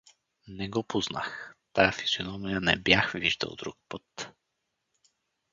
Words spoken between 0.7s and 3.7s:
познах; тая физиономия не бях виждал